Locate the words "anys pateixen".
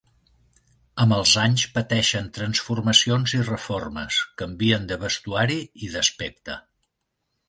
1.41-2.31